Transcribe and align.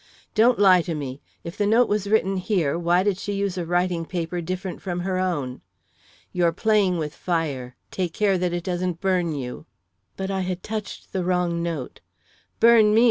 "Don't 0.33 0.57
lie 0.57 0.81
to 0.81 0.95
me! 0.95 1.21
If 1.43 1.55
the 1.55 1.67
note 1.67 1.87
was 1.87 2.07
written 2.07 2.37
here, 2.37 2.75
why 2.75 3.03
did 3.03 3.19
she 3.19 3.33
use 3.33 3.55
a 3.55 3.67
writing 3.67 4.03
paper 4.03 4.41
different 4.41 4.81
from 4.81 5.01
her 5.01 5.19
own? 5.19 5.61
You're 6.33 6.51
playing 6.51 6.97
with 6.97 7.13
fire! 7.13 7.75
Take 7.91 8.11
care 8.11 8.39
that 8.39 8.51
it 8.51 8.63
doesn't 8.63 8.99
burn 8.99 9.35
you!" 9.35 9.67
But 10.17 10.31
I 10.31 10.39
had 10.41 10.63
touched 10.63 11.13
the 11.13 11.23
wrong 11.23 11.61
note. 11.61 11.99
"Burn 12.59 12.95
me!" 12.95 12.99